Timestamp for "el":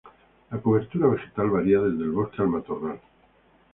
2.05-2.09